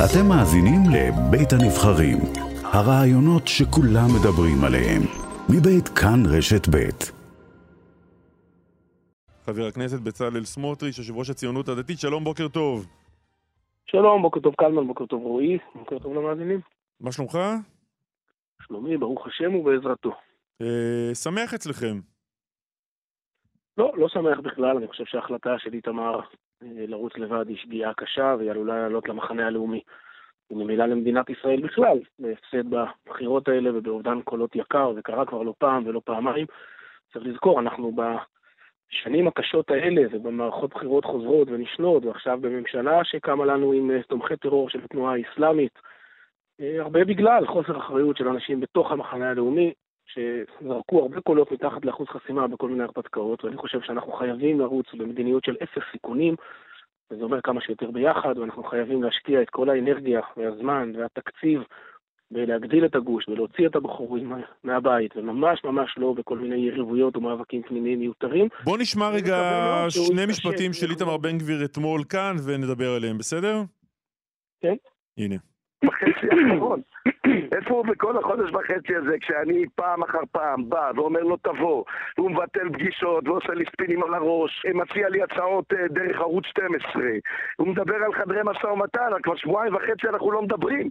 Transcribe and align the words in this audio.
אתם 0.00 0.28
מאזינים 0.28 0.80
לבית 0.94 1.52
הנבחרים, 1.52 2.18
הרעיונות 2.72 3.42
שכולם 3.46 4.08
מדברים 4.16 4.64
עליהם, 4.66 5.02
מבית 5.52 5.88
כאן 5.88 6.20
רשת 6.36 6.68
בית. 6.68 7.12
חבר 9.46 9.66
הכנסת 9.66 10.00
בצלאל 10.00 10.44
סמוטריץ', 10.44 10.98
יושב 10.98 11.16
ראש 11.16 11.30
הציונות 11.30 11.68
הדתית, 11.68 11.98
שלום, 11.98 12.24
בוקר 12.24 12.48
טוב. 12.48 12.86
שלום, 13.86 14.22
בוקר 14.22 14.40
טוב 14.40 14.54
קלמן, 14.54 14.86
בוקר 14.86 15.06
טוב 15.06 15.22
רועי, 15.22 15.58
בוקר 15.74 15.98
טוב 15.98 16.14
למאזינים. 16.14 16.60
מה 17.00 17.12
שלומך? 17.12 17.38
שלומי, 18.62 18.96
ברוך 18.96 19.26
השם 19.26 19.54
ובעזרתו. 19.54 20.12
אה, 20.62 21.14
שמח 21.14 21.54
אצלכם. 21.54 22.00
לא, 23.78 23.92
לא 23.96 24.08
שמח 24.08 24.38
בכלל, 24.40 24.76
אני 24.76 24.88
חושב 24.88 25.04
שההחלטה 25.06 25.50
של 25.58 25.74
איתמר 25.74 26.20
לרוץ 26.62 27.16
לבד 27.16 27.48
היא 27.48 27.56
שגיאה 27.56 27.94
קשה 27.94 28.34
והיא 28.38 28.50
עלולה 28.50 28.82
לעלות 28.82 29.08
למחנה 29.08 29.46
הלאומי. 29.46 29.80
וממילא 30.50 30.86
למדינת 30.86 31.30
ישראל 31.30 31.60
בכלל, 31.60 31.98
בהפסד 32.18 32.70
בבחירות 32.70 33.48
האלה 33.48 33.70
ובאובדן 33.74 34.22
קולות 34.22 34.56
יקר, 34.56 34.92
וקרה 34.96 35.26
כבר 35.26 35.42
לא 35.42 35.54
פעם 35.58 35.86
ולא 35.86 36.00
פעמיים. 36.04 36.46
צריך 37.12 37.26
לזכור, 37.26 37.60
אנחנו 37.60 37.92
בשנים 37.92 39.28
הקשות 39.28 39.70
האלה 39.70 40.02
ובמערכות 40.10 40.70
בחירות 40.70 41.04
חוזרות 41.04 41.48
ונשנות, 41.50 42.04
ועכשיו 42.04 42.38
בממשלה 42.40 43.04
שקמה 43.04 43.44
לנו 43.44 43.72
עם 43.72 43.90
אה, 43.90 44.02
תומכי 44.02 44.36
טרור 44.36 44.70
של 44.70 44.80
התנועה 44.84 45.14
האסלאמית, 45.14 45.78
אה, 46.60 46.82
הרבה 46.82 47.04
בגלל 47.04 47.46
חוסר 47.46 47.78
אחריות 47.78 48.16
של 48.16 48.28
אנשים 48.28 48.60
בתוך 48.60 48.92
המחנה 48.92 49.30
הלאומי, 49.30 49.72
שזרקו 50.06 51.02
הרבה 51.02 51.20
קולות 51.20 51.52
מתחת 51.52 51.84
לאחוז 51.84 52.06
חסימה 52.06 52.48
בכל 52.48 52.68
מיני 52.68 52.82
הרפתקאות, 52.82 53.44
ואני 53.44 53.56
חושב 53.56 53.80
שאנחנו 53.82 54.12
חייבים 54.12 54.60
לרוץ 54.60 54.86
במדיניות 54.94 55.44
של 55.44 55.56
אפס 55.62 55.82
סיכונים, 55.92 56.34
וזה 57.10 57.22
אומר 57.22 57.40
כמה 57.40 57.60
שיותר 57.60 57.90
ביחד, 57.90 58.38
ואנחנו 58.38 58.64
חייבים 58.64 59.02
להשקיע 59.02 59.42
את 59.42 59.50
כל 59.50 59.70
האנרגיה 59.70 60.20
והזמן 60.36 60.92
והתקציב 60.96 61.62
בלהגדיל 62.30 62.84
את 62.84 62.94
הגוש 62.94 63.28
ולהוציא 63.28 63.66
את 63.66 63.76
הבחורים 63.76 64.32
מהבית, 64.64 65.16
וממש 65.16 65.64
ממש 65.64 65.94
לא 65.96 66.12
בכל 66.12 66.38
מיני 66.38 66.56
יריבויות 66.56 67.16
ומאבקים 67.16 67.62
פנימיים 67.62 67.98
מיותרים. 67.98 68.48
בוא 68.64 68.78
נשמע 68.78 69.10
רגע 69.10 69.36
שני 69.88 70.26
משפטים 70.26 70.72
של 70.72 70.90
איתמר 70.90 71.16
בן 71.16 71.38
גביר 71.38 71.64
אתמול 71.64 72.04
כאן 72.08 72.36
ונדבר 72.46 72.90
עליהם, 72.96 73.18
בסדר? 73.18 73.62
כן. 74.60 74.74
הנה. 75.18 75.51
בחצי 75.82 76.26
האחרון. 76.30 76.80
איפה 77.56 77.74
הוא 77.74 77.86
בכל 77.86 78.18
החודש 78.18 78.50
וחצי 78.50 78.96
הזה, 78.96 79.18
כשאני 79.20 79.64
פעם 79.74 80.02
אחר 80.02 80.18
פעם 80.32 80.68
בא 80.68 80.90
ואומר 80.96 81.20
לו 81.20 81.36
תבוא, 81.36 81.84
והוא 82.18 82.30
מבטל 82.30 82.68
פגישות 82.72 83.28
ועושה 83.28 83.52
לי 83.54 83.64
ספינים 83.72 84.02
על 84.02 84.14
הראש, 84.14 84.66
מציע 84.74 85.08
לי 85.08 85.22
הצעות 85.22 85.72
אה, 85.72 85.88
דרך 85.88 86.16
ערוץ 86.20 86.44
12, 86.46 87.02
הוא 87.56 87.68
מדבר 87.68 87.96
על 87.96 88.14
חדרי 88.14 88.40
משא 88.44 88.66
ומתן, 88.66 89.10
כבר 89.22 89.36
שבועיים 89.36 89.74
וחצי 89.74 90.08
אנחנו 90.08 90.32
לא 90.32 90.42
מדברים. 90.42 90.88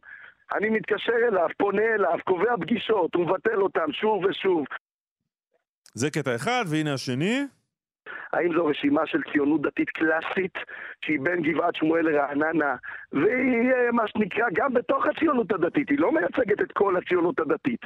אני 0.55 0.69
מתקשר 0.69 1.19
אליו, 1.27 1.47
פונה 1.57 1.85
אליו, 1.95 2.17
קובע 2.25 2.55
פגישות, 2.61 3.15
הוא 3.15 3.25
מבטל 3.25 3.61
אותן 3.61 3.91
שוב 3.91 4.25
ושוב. 4.25 4.65
זה 5.93 6.09
קטע 6.09 6.35
אחד, 6.35 6.63
והנה 6.69 6.93
השני. 6.93 7.45
האם 8.33 8.53
זו 8.55 8.65
רשימה 8.65 9.01
של 9.05 9.21
ציונות 9.31 9.61
דתית 9.61 9.89
קלאסית, 9.89 10.57
שהיא 11.05 11.19
בין 11.21 11.41
גבעת 11.41 11.75
שמואל 11.75 12.09
לרעננה, 12.09 12.75
והיא 13.13 13.71
אה, 13.73 13.91
מה 13.91 14.07
שנקרא 14.07 14.45
גם 14.53 14.73
בתוך 14.73 15.05
הציונות 15.05 15.51
הדתית, 15.51 15.89
היא 15.89 15.99
לא 15.99 16.11
מייצגת 16.11 16.61
את 16.61 16.71
כל 16.73 16.97
הציונות 16.97 17.39
הדתית. 17.39 17.79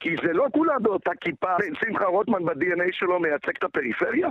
כי 0.00 0.16
זה 0.26 0.32
לא 0.32 0.46
כולה 0.52 0.78
באותה 0.78 1.10
כיפה, 1.20 1.56
שמחה 1.80 2.04
רוטמן 2.04 2.44
ב-DNA 2.44 2.88
שלו 2.92 3.20
מייצג 3.20 3.56
את 3.58 3.64
הפריפריה? 3.64 4.28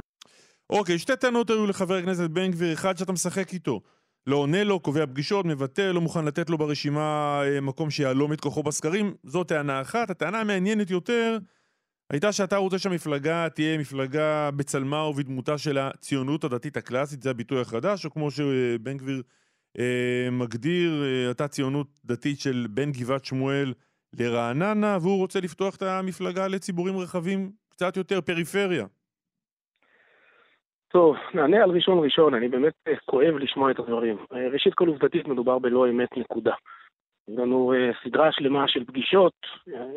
אוקיי, 0.69 0.97
שתי 0.97 1.15
טענות 1.15 1.49
היו 1.49 1.67
לחבר 1.67 1.95
הכנסת 1.95 2.29
בן 2.29 2.51
גביר, 2.51 2.73
אחד 2.73 2.97
שאתה 2.97 3.11
משחק 3.11 3.53
איתו. 3.53 3.81
לא 4.27 4.35
עונה 4.35 4.63
לו, 4.63 4.79
קובע 4.79 5.05
פגישות, 5.05 5.45
מבטל, 5.45 5.91
לא 5.91 6.01
מוכן 6.01 6.25
לתת 6.25 6.49
לו 6.49 6.57
ברשימה 6.57 7.41
אה, 7.43 7.61
מקום 7.61 7.89
שיהלום 7.89 8.33
את 8.33 8.41
כוחו 8.41 8.63
בסקרים. 8.63 9.13
זו 9.23 9.43
טענה 9.43 9.81
אחת. 9.81 10.09
הטענה 10.09 10.41
המעניינת 10.41 10.91
יותר 10.91 11.37
הייתה 12.09 12.31
שאתה 12.31 12.57
רוצה 12.57 12.79
שהמפלגה 12.79 13.49
תהיה 13.49 13.77
מפלגה 13.77 14.49
בצלמה 14.57 15.07
ובדמותה 15.07 15.57
של 15.57 15.77
הציונות 15.77 16.43
הדתית 16.43 16.77
הקלאסית, 16.77 17.21
זה 17.21 17.29
הביטוי 17.29 17.61
החדש, 17.61 18.05
או 18.05 18.11
כמו 18.11 18.31
שבן 18.31 18.97
גביר 18.97 19.21
אה, 19.79 20.27
מגדיר, 20.31 21.03
אה, 21.03 21.31
אתה 21.31 21.47
ציונות 21.47 21.87
דתית 22.05 22.39
של 22.39 22.67
בין 22.69 22.91
גבעת 22.91 23.25
שמואל 23.25 23.73
לרעננה, 24.19 24.97
והוא 25.01 25.17
רוצה 25.17 25.39
לפתוח 25.39 25.75
את 25.75 25.81
המפלגה 25.81 26.47
לציבורים 26.47 26.97
רחבים 26.97 27.51
קצת 27.69 27.97
יותר 27.97 28.21
פריפריה. 28.21 28.85
טוב, 30.87 31.15
נענה 31.33 31.63
על 31.63 31.69
ראשון 31.69 32.03
ראשון, 32.03 32.33
אני 32.33 32.47
באמת 32.47 32.73
אה, 32.87 32.93
כואב 33.05 33.35
לשמוע 33.35 33.71
את 33.71 33.79
הדברים. 33.79 34.17
אה, 34.33 34.47
ראשית 34.53 34.73
כל 34.73 34.87
עובדתית 34.87 35.27
מדובר 35.27 35.59
בלא 35.59 35.89
אמת 35.89 36.17
נקודה. 36.17 36.53
יש 37.29 37.37
לנו 37.37 37.73
uh, 37.73 38.03
סדרה 38.03 38.31
שלמה 38.31 38.67
של 38.67 38.85
פגישות. 38.85 39.33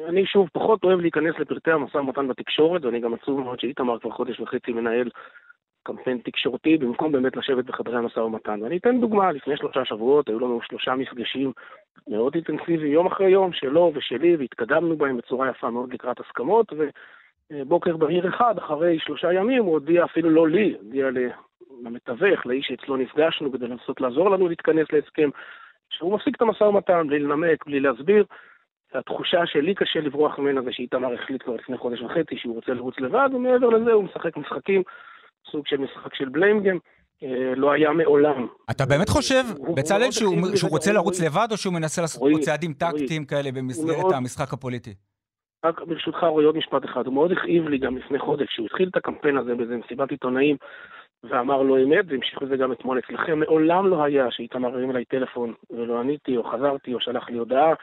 אני 0.09 0.27
שוב 0.27 0.49
פחות 0.53 0.85
אוהב 0.85 1.01
להיכנס 1.01 1.35
לפרטי 1.39 1.71
המשא 1.71 1.97
ומתן 1.97 2.29
בתקשורת, 2.29 2.85
ואני 2.85 3.01
גם 3.01 3.15
עצוב 3.15 3.41
מאוד 3.41 3.61
שאיתמר 3.61 3.99
כבר 3.99 4.11
חודש 4.11 4.41
וחצי 4.41 4.73
מנהל 4.73 5.09
קמפיין 5.83 6.19
תקשורתי, 6.25 6.77
במקום 6.77 7.13
באמת 7.13 7.37
לשבת 7.37 7.65
בחדרי 7.65 7.97
המשא 7.97 8.21
ומתן. 8.21 8.63
ואני 8.63 8.77
אתן 8.77 9.01
דוגמה, 9.01 9.33
לפני 9.33 9.57
שלושה 9.57 9.85
שבועות 9.85 10.29
היו 10.29 10.41
לנו 10.41 10.61
שלושה 10.63 10.95
מפגשים 10.95 11.53
מאוד 12.09 12.35
אינטנסיביים, 12.35 12.93
יום 12.93 13.07
אחרי 13.07 13.31
יום, 13.31 13.53
שלו 13.53 13.93
ושלי, 13.95 14.37
והתקדמנו 14.37 14.97
בהם 14.97 15.17
בצורה 15.17 15.51
יפה 15.51 15.71
מאוד 15.71 15.93
לקראת 15.95 16.21
הסכמות, 16.21 16.73
ובוקר 17.53 17.97
בהיר 17.97 18.29
אחד, 18.29 18.59
אחרי 18.59 18.99
שלושה 18.99 19.33
ימים, 19.33 19.65
הוא 19.65 19.73
הודיע 19.73 20.05
אפילו 20.05 20.31
לא 20.31 20.49
לי, 20.49 20.75
הודיע 20.83 21.09
למתווך, 21.83 22.47
לאיש 22.47 22.67
שאצלו 22.67 22.97
נפגשנו 22.97 23.53
כדי 23.53 23.69
לנסות 23.69 24.01
לעזור 24.01 24.31
לנו 24.31 24.49
להתכנס 24.49 24.87
להסכם, 24.93 25.31
שהוא 25.91 26.15
מפסיק 26.15 26.37
את 26.37 26.43
המשא 26.43 26.65
ומתן 26.65 27.07
בלי 27.07 27.19
לנמק, 27.19 27.67
בלי 27.67 27.81
להסביר. 27.81 28.25
התחושה 28.95 29.47
שלי 29.47 29.75
קשה 29.75 30.01
לברוח 30.01 30.39
ממנה 30.39 30.63
זה 30.63 30.73
שאיתמר 30.73 31.15
החליט 31.15 31.43
כבר 31.43 31.55
לפני 31.55 31.79
חודש 31.79 32.03
וחצי 32.03 32.37
שהוא 32.37 32.55
רוצה 32.55 32.73
לרוץ 32.73 32.95
לבד, 33.01 33.29
ומעבר 33.33 33.69
לזה 33.69 33.93
הוא 33.93 34.05
משחק 34.05 34.37
משחקים, 34.37 34.83
סוג 35.51 35.67
של 35.67 35.77
משחק 35.77 36.15
של 36.15 36.29
בליימגם. 36.29 36.79
אה, 37.23 37.55
לא 37.57 37.73
היה 37.73 37.93
מעולם. 37.93 38.47
אתה 38.71 38.87
באמת 38.87 39.09
חושב, 39.09 39.43
בצלאל, 39.77 40.11
שהוא 40.11 40.71
רוצה 40.71 40.93
לרוץ 40.93 41.21
לבד, 41.21 41.49
או 41.51 41.57
שהוא 41.57 41.75
מנסה 41.75 42.03
לעשות 42.03 42.23
פה 42.33 42.39
צעדים 42.41 42.73
טקטיים 42.73 43.25
כאלה 43.25 43.53
במסגרת 43.53 44.13
המשחק 44.15 44.53
הפוליטי? 44.53 44.95
רק 45.65 45.81
ברשותך, 45.83 46.23
רואי, 46.23 46.45
עוד 46.45 46.57
משפט 46.57 46.85
אחד. 46.85 47.07
הוא 47.07 47.15
מאוד 47.15 47.33
הכאיב 47.33 47.69
לי 47.69 47.79
גם 47.79 47.97
לפני 47.97 48.19
חודש, 48.19 48.47
כשהוא 48.47 48.67
התחיל 48.67 48.89
את 48.89 48.97
הקמפיין 48.97 49.37
הזה 49.37 49.55
באיזה 49.55 49.77
מסיבת 49.77 50.11
עיתונאים, 50.11 50.57
ואמר 51.25 51.63
לו 51.63 51.85
אמת, 51.85 52.05
והמשיך 52.09 52.43
בזה 52.43 52.57
גם 52.57 52.73
אתמול 52.73 52.99
אצלכם. 52.99 53.41
מעולם 53.41 53.87
לא 53.87 54.05
היה 54.05 54.31
שאיתמר 54.31 54.69
הרים 54.69 54.91
אליי 54.91 55.05
טלפון 55.05 55.55
ולא 55.71 56.01
עניתי, 56.01 56.37
או 56.37 56.45
חזרתי, 56.45 56.95
או 56.95 57.01
שלח 57.01 57.31
לי 57.31 57.39
הודעה. 57.39 57.75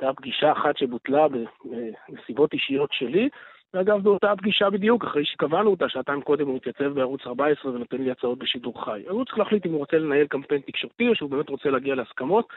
הייתה 0.00 0.14
פגישה 0.16 0.52
אחת 0.52 0.76
שבוטלה 0.76 1.26
בנסיבות 1.28 2.52
אישיות 2.52 2.92
שלי, 2.92 3.28
ואגב, 3.74 4.02
באותה 4.02 4.32
פגישה 4.36 4.70
בדיוק, 4.70 5.04
אחרי 5.04 5.24
שקבענו 5.24 5.70
אותה, 5.70 5.88
שעתיים 5.88 6.22
קודם 6.22 6.46
הוא 6.46 6.56
מתייצב 6.56 6.88
בערוץ 6.88 7.26
14 7.26 7.72
ונותן 7.72 8.02
לי 8.02 8.10
הצעות 8.10 8.38
בשידור 8.38 8.84
חי. 8.84 9.02
הוא 9.08 9.24
צריך 9.24 9.38
להחליט 9.38 9.66
אם 9.66 9.72
הוא 9.72 9.78
רוצה 9.78 9.98
לנהל 9.98 10.26
קמפיין 10.26 10.60
תקשורתי, 10.60 11.08
או 11.08 11.14
שהוא 11.14 11.30
באמת 11.30 11.48
רוצה 11.48 11.70
להגיע 11.70 11.94
להסכמות. 11.94 12.48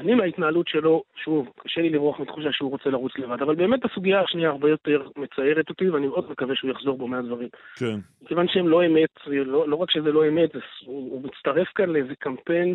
אני 0.00 0.14
מההתנהלות 0.14 0.68
שלו, 0.68 1.02
שוב, 1.16 1.48
קשה 1.58 1.80
לי 1.80 1.90
לברוח 1.90 2.20
מתחושה 2.20 2.52
שהוא 2.52 2.70
רוצה 2.70 2.90
לרוץ 2.90 3.12
לבד, 3.18 3.42
אבל 3.42 3.54
באמת 3.54 3.84
הסוגיה 3.84 4.20
השנייה 4.20 4.50
הרבה 4.50 4.70
יותר 4.70 5.08
מצערת 5.16 5.68
אותי, 5.68 5.90
ואני 5.90 6.06
מאוד 6.06 6.30
מקווה 6.30 6.56
שהוא 6.56 6.70
יחזור 6.70 6.98
בו 6.98 7.08
מהדברים. 7.08 7.48
כן. 7.76 8.26
כיוון 8.26 8.48
שהם 8.48 8.68
לא 8.68 8.86
אמת, 8.86 9.10
לא, 9.26 9.68
לא 9.68 9.76
רק 9.76 9.90
שזה 9.90 10.12
לא 10.12 10.28
אמת, 10.28 10.50
הוא, 10.84 11.12
הוא 11.12 11.22
מצטרף 11.24 11.68
כאן 11.74 11.90
לאיזה 11.90 12.14
קמפיין, 12.18 12.74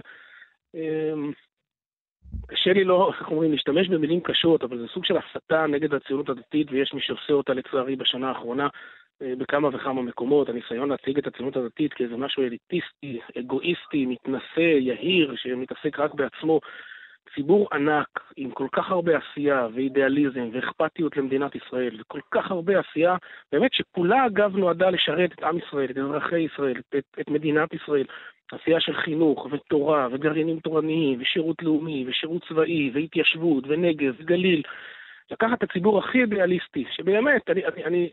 אמ, 0.75 1.31
קשה 2.47 2.74
לי 2.74 2.84
לא, 2.84 3.12
איך 3.14 3.31
אומרים, 3.31 3.52
להשתמש 3.52 3.88
במילים 3.90 4.22
קשות, 4.22 4.64
אבל 4.64 4.78
זה 4.78 4.88
סוג 4.94 5.06
של 5.06 5.18
הסתה 5.18 5.66
נגד 5.68 5.94
הציונות 5.94 6.30
הדתית, 6.30 6.68
ויש 6.72 6.94
מי 6.94 7.02
שעושה 7.02 7.34
אותה 7.34 7.53
לצערי 7.53 7.96
בשנה 7.96 8.30
האחרונה. 8.30 8.68
אה, 9.22 9.34
בכמה 9.38 9.69
וכמה 9.74 10.02
מקומות, 10.02 10.50
הניסיון 10.50 10.90
להציג 10.90 11.18
את 11.18 11.28
הציונות 11.28 11.58
הדתית 11.58 11.94
כאיזה 11.94 12.18
משהו 12.18 12.44
אליטיסטי, 12.44 13.19
אגואיסטי, 13.40 14.05
מתנשא, 14.05 14.59
יהיר, 14.59 15.35
שמתעסק 15.35 15.99
רק 15.99 16.14
בעצמו, 16.14 16.59
ציבור 17.35 17.67
ענק 17.73 18.19
עם 18.37 18.51
כל 18.51 18.67
כך 18.72 18.91
הרבה 18.91 19.13
עשייה 19.17 19.67
ואידיאליזם 19.73 20.49
ואכפתיות 20.53 21.17
למדינת 21.17 21.55
ישראל 21.55 21.97
וכל 22.01 22.19
כך 22.31 22.51
הרבה 22.51 22.79
עשייה, 22.79 23.16
באמת 23.51 23.73
שכולה 23.73 24.25
אגב 24.25 24.55
נועדה 24.55 24.89
לשרת 24.89 25.31
את 25.31 25.43
עם 25.43 25.57
ישראל, 25.57 25.91
את 25.91 25.97
אזרחי 25.97 26.39
ישראל, 26.39 26.79
את, 26.79 27.03
את, 27.19 27.29
מדינת 27.29 27.73
ישראל. 27.73 28.05
עשייה 28.51 28.79
של 28.79 28.93
חינוך 28.93 29.47
ותורה 29.51 30.07
וגרעינים 30.11 30.59
תורניים 30.59 31.22
ושירות 31.22 31.63
לאומי 31.63 32.05
ושירות 32.07 32.45
צבאי 32.49 32.91
והתיישבות 32.93 33.63
ונגב 33.67 34.13
וגליל. 34.19 34.61
לקחת 35.31 35.63
את 35.63 35.69
הציבור 35.69 35.99
הכי 35.99 36.22
אידיאליסטי, 36.22 36.85
שבאמת, 36.91 37.49
אני, 37.49 37.66
אני, 37.66 37.83
אני, 37.83 38.09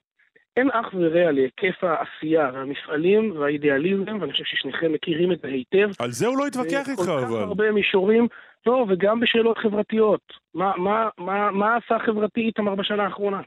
אין 0.56 0.70
אח 0.70 0.86
ורע 0.94 1.30
להיקף 1.30 1.84
העשייה 1.84 2.50
והמפעלים 2.54 3.36
והאידיאליזם, 3.36 4.20
ואני 4.20 4.32
חושב 4.32 4.44
ששניכם 4.44 4.92
מכירים 4.92 5.32
את 5.32 5.38
זה 5.42 5.48
היטב. 5.48 5.90
על 5.98 6.10
זה 6.10 6.26
הוא 6.26 6.38
לא 6.38 6.46
התווכח 6.46 6.88
איתך 6.88 7.00
אבל. 7.00 7.26
כל 7.26 7.26
כך 7.26 7.30
הרבה 7.32 7.72
מישורים, 7.72 8.28
לא, 8.66 8.86
וגם 8.88 9.20
בשאלות 9.20 9.58
חברתיות. 9.58 10.32
מה, 10.54 10.72
מה, 10.76 11.08
מה, 11.18 11.50
מה 11.50 11.76
עשה 11.76 11.98
חברתי 12.06 12.40
איתמר 12.40 12.74
בשנה 12.74 13.04
האחרונה? 13.04 13.40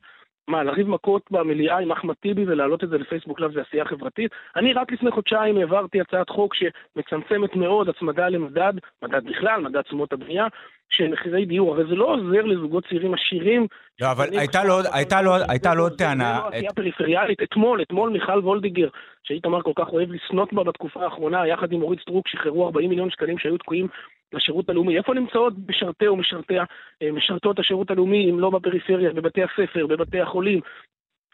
מה, 0.47 0.63
לריב 0.63 0.89
מכות 0.89 1.21
במליאה 1.31 1.77
עם 1.77 1.91
אחמד 1.91 2.15
טיבי 2.15 2.45
ולהעלות 2.47 2.83
את 2.83 2.89
זה 2.89 2.97
לפייסבוק 2.97 3.39
live 3.39 3.53
זה 3.53 3.61
עשייה 3.61 3.85
חברתית? 3.85 4.31
אני 4.55 4.73
רק 4.73 4.91
לפני 4.91 5.11
חודשיים 5.11 5.57
העברתי 5.57 6.01
הצעת 6.01 6.29
חוק 6.29 6.55
שמצמצמת 6.55 7.55
מאוד 7.55 7.89
הצמדה 7.89 8.29
למדד, 8.29 8.73
מדד 9.03 9.25
בכלל, 9.25 9.61
מדד 9.61 9.81
תשומות 9.81 10.13
הבנייה, 10.13 10.47
של 10.89 11.07
מחירי 11.07 11.45
דיור, 11.45 11.73
הרי 11.73 11.83
זה 11.89 11.95
לא 11.95 12.05
עוזר 12.05 12.41
לזוגות 12.41 12.87
צעירים 12.89 13.13
עשירים. 13.13 13.67
לא, 14.01 14.11
אבל 14.11 14.27
הייתה 14.37 14.63
לו, 14.63 14.75
הייתה 14.93 15.21
לו, 15.21 15.31
הייתה 15.49 15.73
לו 15.73 15.83
עוד 15.83 15.97
טענה. 15.97 16.39
לא 16.63 16.71
פריפריאלית. 16.75 17.43
אתמול, 17.43 17.81
אתמול 17.81 18.09
מיכל 18.09 18.39
וולדיגר, 18.39 18.87
שאיתמר 19.27 19.61
כל 19.61 19.71
כך 19.75 19.87
אוהב 19.87 20.09
לסנוט 20.11 20.53
בה 20.53 20.63
בתקופה 20.63 21.03
האחרונה, 21.03 21.47
יחד 21.47 21.71
עם 21.71 21.81
אורית 21.81 21.99
סטרוק, 22.01 22.27
שחררו 22.27 22.65
40 22.65 22.89
מיליון 22.89 23.09
שקלים 23.09 23.37
שהיו 23.37 23.57
תקועים 23.57 23.87
לשירות 24.33 24.69
הלאומי. 24.69 24.97
איפה 24.97 25.13
נמצאות 25.13 25.53
משרתי 25.67 26.07
או 26.07 26.15
משרתי, 26.15 26.53
אה, 26.59 27.11
משרתות 27.11 27.59
השירות 27.59 27.91
הלאומי, 27.91 28.31
אם 28.31 28.39
לא 28.39 28.49
בפריפריה, 28.49 29.13
בבתי 29.13 29.41
הספר, 29.43 29.87
בבתי 29.87 30.21
החולים? 30.21 30.59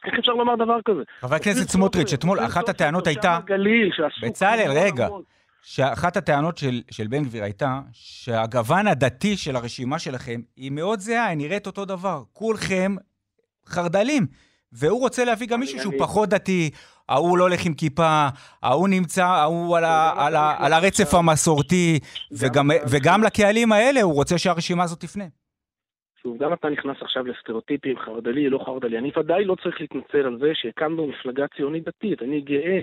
איך 0.06 0.14
אפשר 0.20 0.32
לומר 0.32 0.56
דבר 0.56 0.78
כזה? 0.86 1.02
חבר 1.22 1.36
הכנסת 1.36 1.70
סמוטריץ', 1.70 2.14
אתמול 2.14 2.40
אחת 2.40 2.70
הטענות 2.70 3.08
הייתה... 3.08 3.40
בצלאל, 4.22 4.72
רגע. 4.76 5.08
שאחת 5.64 6.18
הטענות 6.18 6.58
של, 6.58 6.82
של 6.92 7.08
בן 7.08 7.24
גביר 7.24 7.44
הייתה 7.44 7.80
שהגוון 7.92 8.88
הדתי 8.88 9.38
של 9.38 9.56
הרשימה 9.56 10.00
שלכם 10.00 10.42
היא 10.56 10.72
מאוד 10.72 11.00
זהה, 11.00 11.28
היא 11.28 11.38
נראית 11.38 11.68
אותו 11.68 11.86
דבר. 11.86 12.22
כולכם 12.34 12.96
חרד"לים. 13.68 14.28
והוא 14.74 15.00
רוצה 15.00 15.26
להביא 15.26 15.48
גם 15.48 15.60
מישהו 15.60 15.80
שהוא 15.80 15.94
פחות 16.00 16.30
דתי, 16.30 16.70
ההוא 17.10 17.38
לא 17.38 17.44
הולך 17.44 17.66
עם 17.66 17.74
כיפה, 17.74 18.28
ההוא 18.64 18.88
נמצא, 18.90 19.26
ההוא 19.26 19.78
על, 19.78 19.84
ה, 19.84 20.14
על, 20.26 20.36
ה, 20.36 20.56
על 20.60 20.74
הרצף 20.74 21.14
המסורתי, 21.14 22.00
וגם, 22.32 22.70
וגם 22.92 23.24
לקהלים 23.24 23.72
האלה 23.72 24.02
הוא 24.02 24.14
רוצה 24.14 24.38
שהרשימה 24.38 24.84
הזאת 24.84 25.00
תפנה. 25.00 25.26
שוב, 26.22 26.38
גם 26.44 26.54
אתה 26.54 26.70
נכנס 26.70 26.98
עכשיו 27.02 27.26
לסטריאוטיפים, 27.26 28.00
חרד"לי, 28.00 28.50
לא 28.50 28.60
חרד"לי. 28.66 28.98
אני 28.98 29.12
ודאי 29.18 29.46
לא 29.46 29.56
צריך 29.64 29.82
להתנצל 29.82 30.26
על 30.26 30.38
זה 30.40 30.52
שהקמנו 30.54 31.08
מפלגה 31.08 31.46
ציונית 31.58 31.84
דתית. 31.84 32.22
אני 32.22 32.42
גאה 32.42 32.80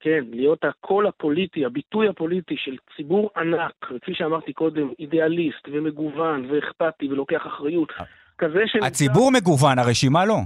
כן, 0.00 0.24
להיות 0.30 0.64
הקול 0.64 1.06
הפוליטי, 1.06 1.64
הביטוי 1.64 2.08
הפוליטי 2.08 2.54
של 2.58 2.76
ציבור 2.96 3.30
ענק, 3.36 3.72
וכפי 3.94 4.14
שאמרתי 4.14 4.52
קודם, 4.52 4.88
אידיאליסט 4.98 5.68
ומגוון 5.72 6.50
ואכפתי 6.50 7.08
ולוקח 7.08 7.46
אחריות, 7.46 7.88
כזה 8.38 8.58
שנמצא... 8.66 8.86
הציבור 8.86 9.30
מגוון, 9.32 9.78
הרשימה 9.78 10.24
לא. 10.24 10.38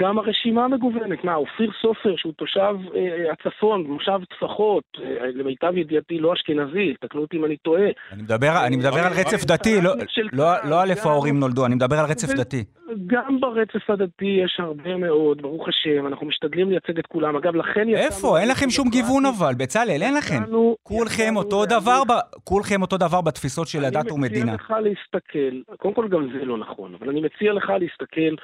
גם 0.00 0.18
הרשימה 0.18 0.68
מגוונת. 0.68 1.24
מה, 1.24 1.34
אופיר 1.34 1.70
סופר, 1.82 2.16
שהוא 2.16 2.32
תושב 2.32 2.74
אה, 2.94 3.32
הצפון, 3.32 3.82
מושב 3.82 4.20
טפחות, 4.30 4.84
אה, 5.02 5.26
למיטב 5.34 5.76
ידיעתי 5.76 6.18
לא 6.18 6.32
אשכנזי, 6.32 6.94
תקנו 7.00 7.20
אותי 7.20 7.36
אם 7.36 7.44
אני 7.44 7.56
טועה. 7.56 7.88
אני 8.12 8.22
מדבר, 8.22 8.52
אני 8.66 8.76
מדבר 8.76 9.00
על 9.00 9.12
רצף 9.12 9.44
דתי, 9.44 9.80
לא, 9.82 9.90
לא, 10.32 10.44
לא 10.70 10.82
על 10.82 10.90
איפה 10.90 11.10
ההורים 11.10 11.40
נולדו, 11.40 11.66
אני 11.66 11.74
מדבר 11.74 11.96
על 11.96 12.06
רצף 12.10 12.34
דתי. 12.34 12.64
גם 13.06 13.40
ברצף 13.40 13.90
הדתי 13.90 14.40
יש 14.44 14.56
הרבה 14.58 14.96
מאוד, 14.96 15.42
ברוך 15.42 15.68
השם, 15.68 16.06
אנחנו 16.06 16.26
משתדלים 16.26 16.70
לייצג 16.70 16.98
את 16.98 17.06
כולם. 17.06 17.36
אגב, 17.36 17.54
לכן 17.54 17.88
יצאנו... 17.88 18.06
איפה? 18.06 18.38
אין 18.38 18.48
לכם 18.48 18.70
שום 18.70 18.88
גיוון 18.88 19.26
אבל, 19.26 19.54
בצלאל, 19.58 20.02
אין 20.02 20.14
לכם. 20.14 20.42
כולכם 20.82 21.36
אותו 21.36 21.66
דבר, 21.66 22.02
כולכם 22.44 22.82
אותו 22.82 22.96
דבר 22.96 23.20
בתפיסות 23.20 23.68
של 23.68 23.84
הדת 23.84 24.12
ומדינה. 24.12 24.52
אני 24.52 24.54
מציע 24.54 24.54
לך 24.54 24.70
להסתכל, 24.70 25.72
קודם 25.76 25.94
כל 25.94 26.08
גם 26.08 26.28
זה 26.38 26.44
לא 26.44 26.58
נכון, 26.58 26.94
אבל 26.94 27.08
אני 27.08 27.20
מציע 27.20 27.52
לך 27.52 27.72
להסתכל 27.80 28.34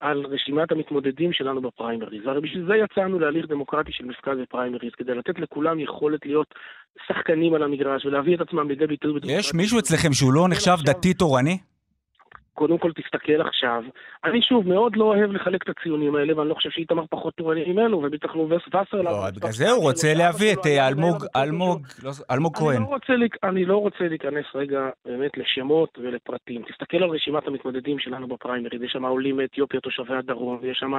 על 0.00 0.26
רשימת 0.26 0.72
המתמודדים 0.72 1.32
שלנו 1.32 1.60
בפריימריז. 1.60 2.26
הרי 2.26 2.40
בשביל 2.40 2.66
זה 2.66 2.74
יצאנו 2.76 3.18
להליך 3.18 3.46
דמוקרטי 3.46 3.92
של 3.92 4.04
מפקד 4.04 4.34
ופריימריז, 4.42 4.92
כדי 4.96 5.14
לתת 5.14 5.38
לכולם 5.38 5.80
יכולת 5.80 6.26
להיות 6.26 6.54
שחקנים 7.06 7.54
על 7.54 7.62
המגרש 7.62 8.06
ולהביא 8.06 8.36
את 8.36 8.40
עצמם 8.40 8.68
לידי 8.68 8.86
ביטוי 8.86 9.10
בדמוקרטיה. 9.10 9.38
יש 9.38 9.54
מישהו 9.54 9.78
אצלכם 9.78 10.12
שהוא 10.12 10.32
לא 10.32 10.48
נחשב 10.48 10.76
דתי 10.84 11.14
תורני? 11.14 11.58
קודם 12.56 12.78
כל 12.78 12.90
תסתכל 12.92 13.40
עכשיו. 13.40 13.82
אני 14.24 14.42
שוב 14.42 14.68
מאוד 14.68 14.96
לא 14.96 15.04
אוהב 15.04 15.32
לחלק 15.32 15.62
את 15.62 15.68
הציונים 15.68 16.14
האלה, 16.16 16.38
ואני 16.38 16.48
לא 16.48 16.54
חושב 16.54 16.70
שאיתמר 16.70 17.04
פחות 17.10 17.34
תורני 17.34 17.72
ממנו, 17.72 17.96
ובטח 17.98 18.36
לא 18.36 18.40
וסרלנד. 18.40 19.06
לא, 19.06 19.30
בגלל 19.36 19.52
זה 19.52 19.70
הוא 19.70 19.82
רוצה 19.82 20.14
להביא 20.14 20.52
את 20.52 20.66
אה, 20.66 20.88
אלמוג, 20.88 21.24
אלמוג, 21.36 21.86
אלמוג 22.30 22.56
כהן. 22.56 22.82
לא 22.82 22.96
אני 23.42 23.64
לא 23.64 23.76
רוצה 23.76 24.08
להיכנס 24.08 24.44
רגע 24.54 24.80
באמת 25.06 25.30
לשמות 25.36 25.98
ולפרטים. 26.02 26.62
תסתכל 26.62 26.96
על 26.96 27.10
רשימת 27.10 27.46
המתמודדים 27.46 27.98
שלנו 27.98 28.26
בפריימריז, 28.28 28.82
יש 28.82 28.92
שם 28.92 29.04
עולים 29.04 29.36
מאתיופיה, 29.36 29.80
תושבי 29.80 30.14
הדרום, 30.14 30.58
ויש 30.62 30.78
שם 30.78 30.92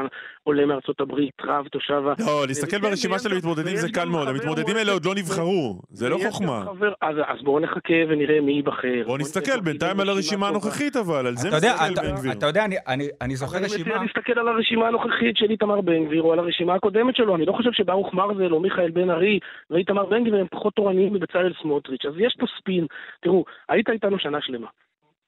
עולה 0.43 0.65
מארצות 0.65 1.01
הברית, 1.01 1.33
רב, 1.43 1.67
תושב 1.67 2.07
ה... 2.07 2.13
לא, 2.19 2.47
להסתכל 2.47 2.77
ברשימה 2.77 3.19
של 3.19 3.31
המתמודדים 3.31 3.75
זה 3.75 3.91
קל 3.91 4.05
מאוד, 4.05 4.27
המתמודדים 4.27 4.75
האלה 4.75 4.91
עוד 4.91 5.05
לא 5.05 5.15
נבחרו, 5.15 5.79
זה 5.89 6.09
לא 6.09 6.17
חוכמה. 6.27 6.65
אז 7.01 7.41
בואו 7.43 7.59
נחכה 7.59 7.93
ונראה 8.09 8.41
מי 8.41 8.51
ייבחר. 8.51 9.03
בואו 9.05 9.17
נסתכל 9.17 9.59
בינתיים 9.61 9.99
על 9.99 10.09
הרשימה 10.09 10.47
הנוכחית 10.47 10.95
אבל, 10.95 11.27
על 11.27 11.35
זה 11.35 11.46
אתה 11.47 11.55
יודע, 11.55 11.75
אתה, 11.75 12.31
אתה 12.31 12.45
יודע, 12.45 12.65
אני, 12.65 12.75
אני, 12.87 13.07
אני 13.21 13.35
זוכר 13.35 13.57
רשימה... 13.57 13.75
אני 13.75 13.83
מציע 13.83 14.03
להסתכל 14.03 14.39
על 14.39 14.47
הרשימה 14.47 14.87
הנוכחית 14.87 15.37
של 15.37 15.49
איתמר 15.49 15.81
בן 15.81 16.05
גביר, 16.05 16.21
או 16.21 16.33
על 16.33 16.39
הרשימה 16.39 16.75
הקודמת 16.75 17.15
שלו. 17.15 17.35
אני 17.35 17.45
לא 17.45 17.53
חושב 17.53 17.69
שברוך 17.73 18.13
מרזל, 18.13 18.53
או 18.53 18.59
מיכאל 18.59 18.91
בן 18.91 19.09
ארי, 19.09 19.39
ואיתמר 19.69 20.05
בן 20.05 20.23
גביר 20.23 20.35
הם 20.35 20.47
פחות 20.51 20.73
תורניים 20.73 21.13
מבצלאל 21.13 21.53
סמוטריץ'. 21.61 22.05
אז 22.05 22.13
יש 22.17 22.35
פה 22.39 22.45
ספין. 22.59 22.85
תראו, 23.21 23.45
היית 23.69 23.89
איתנו 23.89 24.19
שנה 24.19 24.41
שלמה. 24.41 24.67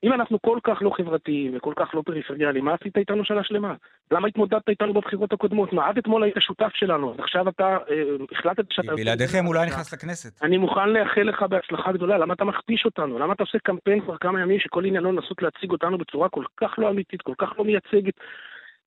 אם 0.04 0.14
אנחנו 0.14 0.42
כל 0.42 0.60
כך 0.64 0.78
לא 0.82 0.90
חברתיים 0.98 1.58
וכל 1.58 1.74
כך 1.76 1.96
לא 1.96 2.02
פריפריאליים, 2.06 2.66
מה 2.66 2.74
עשית 2.74 2.98
איתנו 2.98 3.26
שנה 3.26 3.44
שלמה? 3.44 3.74
למה 4.12 4.28
התמודדת 4.28 4.70
איתנו 4.70 4.94
בבחירות 4.94 5.34
הקודמות? 5.34 5.74
מה, 5.74 5.88
עד 5.88 5.98
אתמול 5.98 6.24
היית 6.24 6.36
שותף 6.40 6.72
שלנו, 6.74 7.14
אז 7.14 7.20
עכשיו 7.20 7.50
אתה 7.50 7.78
אה, 7.90 8.04
החלטת 8.32 8.64
שאתה... 8.70 8.96
בלעדיכם 8.96 9.46
הוא 9.46 9.56
לא 9.56 9.66
נכנס 9.66 9.94
לכנסת. 9.94 10.44
אני 10.44 10.58
מוכן 10.58 10.90
לאחל 10.90 11.22
לך 11.22 11.44
בהצלחה 11.44 11.92
גדולה, 11.92 12.18
למה 12.18 12.34
אתה 12.34 12.44
מכפיש 12.44 12.86
אותנו? 12.86 13.20
למה 13.20 13.34
אתה 13.34 13.44
עושה 13.44 13.60
קמפיין 13.60 14.02
כבר 14.02 14.18
כמה 14.18 14.42
ימים 14.42 14.60
שכל 14.60 14.86
עניינו 14.86 15.12
לנסות 15.12 15.42
להציג 15.42 15.72
אותנו 15.72 15.98
בצורה 15.98 16.30
כל 16.30 16.44
כך 16.58 16.80
לא 16.80 16.90
אמיתית, 16.90 17.22
כל 17.22 17.34
כך 17.38 17.54
לא 17.58 17.66
מייצגת? 17.66 18.14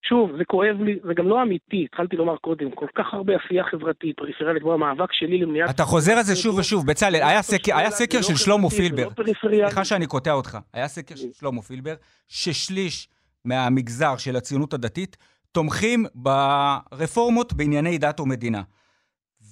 שוב, 0.08 0.30
זה 0.38 0.44
כואב 0.44 0.76
לי, 0.80 0.98
זה 1.06 1.14
גם 1.14 1.28
לא 1.28 1.42
אמיתי, 1.42 1.84
התחלתי 1.84 2.16
לומר 2.16 2.36
קודם, 2.36 2.70
כל 2.70 2.86
כך 2.94 3.14
הרבה 3.14 3.32
עשייה 3.44 3.64
חברתית, 3.70 4.16
פריפריאלית, 4.16 4.62
כמו 4.62 4.72
המאבק 4.72 5.12
שלי 5.12 5.38
למניעת... 5.38 5.70
אתה 5.70 5.84
חוזר 5.84 6.12
על 6.12 6.22
זה 6.22 6.36
שוב 6.36 6.58
ושוב, 6.58 6.86
בצלאל, 6.86 7.14
היה 7.14 7.42
סקר, 7.42 7.76
היה 7.76 7.90
סקר 7.90 8.22
של 8.22 8.36
שלמה 8.36 8.70
פילבר, 8.70 9.08
סליחה 9.40 9.84
שאני 9.84 10.06
קוטע 10.06 10.32
אותך, 10.32 10.58
היה 10.72 10.88
סקר 10.88 11.14
של 11.14 11.32
שלמה 11.32 11.62
פילבר, 11.62 11.94
ששליש 12.28 13.08
מהמגזר 13.44 14.16
של 14.16 14.36
הציונות 14.36 14.74
הדתית 14.74 15.16
תומכים 15.52 16.06
ברפורמות 16.14 17.52
בענייני 17.52 17.98
דת 17.98 18.20
ומדינה. 18.20 18.62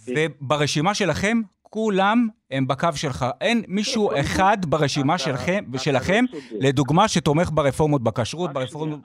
וברשימה 0.06 0.94
שלכם, 0.94 1.40
כולם 1.70 2.28
הם 2.50 2.66
בקו 2.66 2.88
שלך. 2.94 3.26
אין 3.40 3.62
מישהו 3.68 4.10
אחד 4.20 4.58
ברשימה 4.66 5.18
שלכם, 5.18 5.64
שלכם, 5.78 6.24
לדוגמה, 6.60 7.08
שתומך 7.08 7.50
ברפורמות 7.54 8.02
בכשרות, 8.02 8.50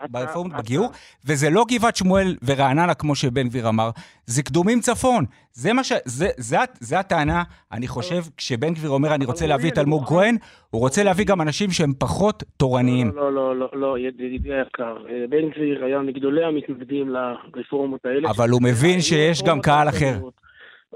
ברפורמות 0.09 0.53
בגיור, 0.57 0.89
וזה 1.25 1.49
לא 1.49 1.65
גבעת 1.67 1.95
שמואל 1.95 2.35
ורעננה, 2.43 2.93
כמו 2.93 3.15
שבן 3.15 3.47
גביר 3.47 3.69
אמר, 3.69 3.89
זה 4.25 4.43
קדומים 4.43 4.79
צפון. 4.79 5.25
זה 5.53 5.73
מה 5.73 5.83
ש... 5.83 5.91
זה, 6.05 6.27
זה, 6.37 6.57
זה 6.79 6.99
הטענה, 6.99 7.43
אני 7.71 7.87
חושב, 7.87 8.21
כשבן 8.37 8.73
גביר 8.73 8.89
אומר, 8.89 9.15
אני 9.15 9.25
רוצה 9.25 9.47
להביא 9.47 9.71
את 9.71 9.77
אלמוג 9.77 10.05
כהן, 10.05 10.37
הוא 10.69 10.81
רוצה 10.81 11.03
להביא 11.03 11.25
גם 11.25 11.41
אנשים 11.41 11.71
שהם 11.71 11.93
פחות 11.99 12.43
תורניים. 12.57 13.11
לא, 13.15 13.33
לא, 13.33 13.55
לא, 13.55 13.69
לא, 13.73 13.99
ידידי 13.99 14.53
היקר. 14.53 14.97
אה, 15.09 15.25
בן 15.29 15.49
גביר 15.49 15.85
היה 15.85 15.99
מגדולי 15.99 16.43
המתנגדים 16.45 17.09
לרפורמות 17.09 18.05
האלה. 18.05 18.29
אבל 18.29 18.49
הוא 18.49 18.61
מבין 18.61 19.01
שיש 19.01 19.43
גם 19.43 19.61
קהל 19.61 19.89
אחר. 19.89 20.19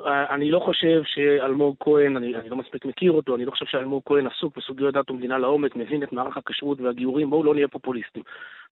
אני 0.06 0.52
לא 0.52 0.60
חושב 0.60 1.02
שאלמוג 1.06 1.76
כהן, 1.80 2.18
אני, 2.18 2.36
אני 2.36 2.50
לא 2.50 2.56
מספיק 2.56 2.86
מכיר 2.86 3.12
אותו, 3.12 3.36
אני 3.36 3.46
לא 3.46 3.52
חושב 3.52 3.66
שאלמוג 3.66 4.02
כהן 4.06 4.28
עסוק 4.28 4.58
בסוגיות 4.58 4.94
דת 4.94 5.12
ומדינה 5.12 5.38
לעומק, 5.38 5.76
מבין 5.76 6.04
את 6.04 6.14
מערך 6.14 6.38
הכשרות 6.38 6.82
והגיורים, 6.82 7.30
בואו 7.30 7.44
לא 7.44 7.54
נהיה 7.54 7.68
פופוליסטים. 7.68 8.24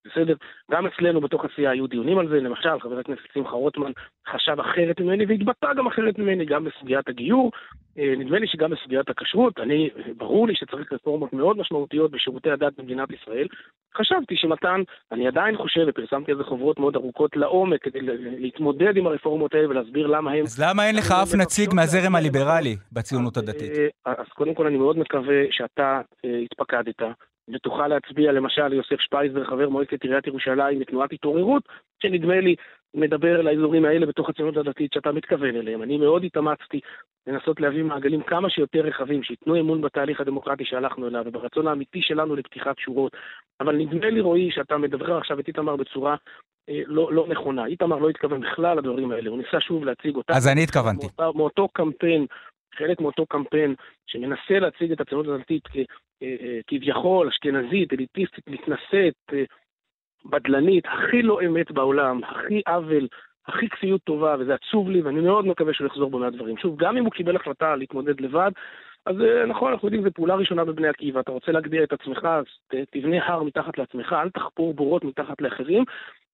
בסדר? 0.06 0.36
גם 0.72 0.86
אצלנו 0.86 1.22
בתוך 1.22 1.46
הסיעה 1.46 1.72
היו 1.72 1.88
דיונים 1.88 2.18
על 2.18 2.28
זה, 2.30 2.36
למשל, 2.36 2.80
חבר 2.80 3.00
הכנסת 3.00 3.22
שמחה 3.34 3.52
רוטמן 3.52 3.92
חשב 4.28 4.60
אחרת 4.60 5.00
ממני 5.00 5.26
והתבטא 5.26 5.74
גם 5.78 5.88
אחרת 5.88 6.20
ממני, 6.20 6.46
גם 6.46 6.64
בסוגיית 6.64 7.10
הגיור, 7.10 7.52
אה, 8.00 8.14
נדמה 8.18 8.40
לי 8.40 8.48
שגם 8.48 8.70
בסוגיית 8.72 9.10
הכשרות, 9.10 9.60
אני, 9.60 9.90
ברור 10.18 10.48
לי 10.48 10.56
שצריך 10.56 10.94
רפורמות 10.94 11.34
מאוד 11.34 11.58
משמעותיות 11.58 12.12
בשירותי 12.12 12.52
הדת 12.52 12.74
במדינת 12.78 13.10
ישראל. 13.12 13.48
חשבתי 13.98 14.36
שמתן, 14.38 14.82
אני 15.12 15.28
עדיין 15.28 15.58
חושב, 15.58 15.86
ופרסמתי 15.88 16.32
איזה 16.32 16.44
חוברות 16.44 16.80
מאוד 16.80 16.96
ארוכות 16.96 17.36
לעומק 17.36 17.84
כדי 17.84 18.00
להתמודד 18.40 18.98
עם 18.98 19.08
הרפורמות 19.08 19.54
האלה 19.54 19.70
ולהסביר 19.70 20.08
למה 20.08 20.32
הם... 20.32 20.44
אז 20.44 20.62
למה 20.62 20.88
אין 20.88 20.96
לך 20.96 21.12
אף 21.12 21.36
נציג 21.36 21.74
מהזרם 21.74 22.16
הליברלי 22.16 22.76
בציונות 22.92 23.38
הדתית? 23.38 23.72
אה, 24.08 24.14
אז 24.18 24.28
קודם 24.34 24.54
כל 24.54 24.68
אני 24.68 24.78
מאוד 24.78 24.98
מקווה 24.98 25.44
שאתה 25.52 26.02
אה, 26.26 26.40
התפקדת. 26.44 27.02
ותוכל 27.54 27.88
להצביע 27.88 28.32
למשל 28.32 28.68
ליוסף 28.68 29.00
שפייזר, 29.00 29.46
חבר 29.46 29.70
מועצת 29.70 30.04
עיריית 30.04 30.28
ירושלים 30.28 30.80
מתנועת 30.80 31.14
התעוררות, 31.14 31.64
שנדמה 32.04 32.40
לי 32.40 32.56
מדבר 32.94 33.40
על 33.40 33.48
האזורים 33.48 33.86
האלה 33.86 34.06
בתוך 34.06 34.30
הציונות 34.30 34.58
הדתית 34.58 34.94
שאתה 34.94 35.12
מתכוון 35.12 35.56
אליהם. 35.56 35.84
אני 35.84 35.98
מאוד 35.98 36.24
התאמצתי 36.24 36.80
לנסות 37.28 37.60
להביא 37.60 37.84
מעגלים 37.84 38.24
כמה 38.24 38.50
שיותר 38.50 38.80
רחבים, 38.80 39.24
שייתנו 39.24 39.60
אמון 39.60 39.82
בתהליך 39.82 40.22
הדמוקרטי 40.22 40.66
שהלכנו 40.66 41.08
אליו 41.08 41.24
וברצון 41.26 41.68
האמיתי 41.68 42.02
שלנו 42.02 42.36
לפתיחת 42.36 42.80
שורות. 42.80 43.12
אבל 43.60 43.76
נדמה 43.76 44.10
לי, 44.10 44.20
רועי, 44.20 44.52
שאתה 44.52 44.78
מדבר 44.78 45.18
עכשיו 45.18 45.40
את 45.40 45.48
איתמר 45.48 45.76
בצורה 45.76 46.16
אה, 46.70 46.82
לא, 46.86 47.14
לא 47.14 47.26
נכונה. 47.30 47.66
איתמר 47.66 47.98
לא 47.98 48.10
התכוון 48.10 48.42
בכלל 48.42 48.78
לדברים 48.78 49.12
האלה, 49.12 49.30
הוא 49.30 49.38
ניסה 49.38 49.60
שוב 49.60 49.86
להציג 49.86 50.16
אותם. 50.16 50.34
אז 50.34 50.48
אני 50.48 50.64
התכוונתי. 50.64 51.08
מאותו, 51.20 51.38
מאותו 51.38 51.68
קמפיין 51.68 52.26
חלק 52.78 53.02
מאותו 53.02 53.26
קמפיין 53.26 53.76
שמנסה 54.08 54.60
להציג 54.60 54.92
את 54.92 55.02
הציונות 55.02 55.40
הדתית 55.40 55.64
כביכול 56.68 57.28
אשכנזית, 57.28 57.94
אליטיסטית, 57.94 58.48
מתנשאת, 58.48 59.14
בדלנית, 60.26 60.86
הכי 60.86 61.22
לא 61.22 61.40
אמת 61.46 61.72
בעולם, 61.72 62.24
הכי 62.24 62.62
עוול, 62.68 63.08
הכי 63.48 63.70
כפיות 63.70 64.02
טובה, 64.04 64.36
וזה 64.40 64.54
עצוב 64.54 64.90
לי, 64.90 65.02
ואני 65.02 65.20
מאוד 65.20 65.48
מקווה 65.48 65.74
שהוא 65.74 65.88
יחזור 65.88 66.10
בו 66.10 66.20
מהדברים. 66.20 66.58
שוב, 66.58 66.78
גם 66.78 66.98
אם 66.98 67.04
הוא 67.04 67.12
קיבל 67.12 67.36
החלטה 67.36 67.76
להתמודד 67.76 68.22
לבד, 68.22 68.52
אז 69.06 69.22
אה, 69.22 69.46
נכון, 69.46 69.72
אנחנו 69.72 69.88
יודעים, 69.88 70.04
זו 70.04 70.10
פעולה 70.14 70.36
ראשונה 70.36 70.66
בבני 70.66 70.88
עקיבא. 70.88 71.20
אתה 71.20 71.32
רוצה 71.32 71.52
להגדיר 71.52 71.84
את 71.84 71.94
עצמך, 71.94 72.26
אז 72.26 72.46
תבנה 72.92 73.26
הר 73.26 73.44
מתחת 73.44 73.78
לעצמך, 73.78 74.14
אל 74.14 74.30
תחפור 74.30 74.74
בורות 74.74 75.04
מתחת 75.04 75.42
לאחרים, 75.42 75.84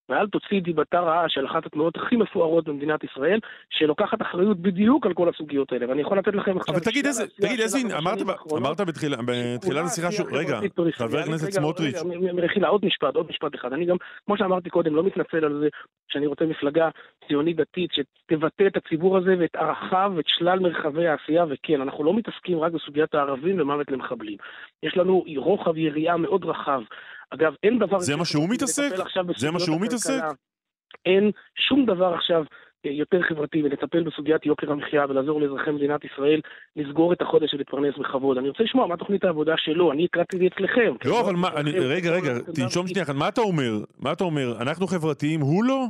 ואל 0.08 0.26
תוציא 0.26 0.60
דיבתה 0.60 1.00
רעה 1.00 1.28
של 1.28 1.46
אחת 1.46 1.66
התנועות 1.66 1.96
הכי 1.96 2.16
מפוארות 2.16 2.68
במדינת 2.68 3.04
ישראל, 3.04 3.38
שלוקחת 3.70 4.22
אחריות 4.22 4.58
בדיוק 4.58 5.06
על 5.06 5.14
כל 5.14 5.28
הסוגיות 5.28 5.72
האלה. 5.72 5.88
ואני 5.88 6.00
יכול 6.00 6.18
לתת 6.18 6.34
לכם 6.34 6.58
עכשיו... 6.58 6.74
אבל 6.74 6.84
תגיד 6.84 7.06
איזה, 7.06 7.26
תגיד 7.26 7.60
איזה, 7.60 7.78
אמרת, 7.98 8.18
אמרת 8.52 8.80
בתחילת 8.80 9.84
השיחה, 9.84 10.12
ש... 10.12 10.20
רגע, 10.32 10.60
חבר 10.92 11.18
הכנסת 11.18 11.50
סמוטריץ'. 11.50 12.02
מחילה, 12.44 12.68
עוד 12.68 12.84
משפט, 12.84 13.14
עוד 13.14 13.26
משפט 13.30 13.54
אחד. 13.54 13.72
אני 13.72 13.84
גם, 13.84 13.96
כמו 14.26 14.36
שאמרתי 14.36 14.70
קודם, 14.70 14.96
לא 14.96 15.02
מתנצל 15.04 15.44
על 15.44 15.60
זה 15.62 15.68
שאני 16.08 16.26
רוצה 16.26 16.44
מפלגה 16.44 16.88
ציונית 17.28 17.56
דתית 17.56 17.90
שתבטא 17.92 18.66
את 18.66 18.76
הציבור 18.76 19.18
הזה 19.18 19.34
ואת 19.38 19.56
ערכיו 19.56 20.12
ואת 20.16 20.24
שלל 20.28 20.58
מרחבי 20.58 21.06
העשייה, 21.06 21.44
וכן, 21.48 21.80
אנחנו 21.80 22.04
לא 22.04 22.14
מתעסקים 22.14 22.60
רק 22.60 22.72
בסוגיית 22.72 23.14
הערבים 23.14 23.60
ומוות 23.60 23.90
למחבלים. 23.90 24.36
יש 24.82 24.96
לנו 24.96 25.24
רוחב 25.36 25.76
יריעה 25.76 26.16
מאוד 26.16 26.44
רחב. 26.44 26.80
אגב, 27.34 27.54
אין 27.62 27.78
דבר... 27.78 27.98
זה 27.98 28.16
מה 28.16 28.24
שהוא 28.24 28.48
מתעסק? 28.48 28.90
זה 29.36 29.50
מה 29.50 29.60
שהוא 29.60 29.80
מתעסק? 29.80 30.22
אין 31.06 31.30
שום 31.68 31.86
דבר 31.86 32.14
עכשיו 32.14 32.44
אה, 32.86 32.90
יותר 32.90 33.22
חברתי 33.22 33.62
ולטפל 33.62 34.02
בסוגיית 34.02 34.46
יוקר 34.46 34.72
המחיה 34.72 35.04
ולעזור 35.08 35.40
לאזרחי 35.40 35.70
מדינת 35.70 36.04
ישראל 36.04 36.40
לסגור 36.76 37.12
את 37.12 37.22
החודש 37.22 37.54
ולהתפרנס 37.54 37.94
בכבוד. 37.98 38.38
אני 38.38 38.48
רוצה 38.48 38.62
לשמוע 38.62 38.86
מה 38.86 38.96
תוכנית 38.96 39.24
העבודה 39.24 39.54
שלו, 39.56 39.92
אני 39.92 40.04
הקראתי 40.04 40.36
את 40.36 40.40
זה 40.40 40.46
אצלכם. 40.46 40.94
לא, 41.04 41.20
אבל 41.20 41.34
מה, 41.34 41.48
רגע, 41.64 42.10
רגע, 42.10 42.32
תנשום 42.54 42.86
שנייה 42.86 43.04
מה 43.14 43.28
אתה 43.28 43.40
אומר? 43.40 43.72
מה 43.98 44.12
אתה 44.12 44.24
אומר? 44.24 44.62
אנחנו 44.62 44.86
חברתיים, 44.86 45.40
הוא 45.40 45.64
לא? 45.64 45.84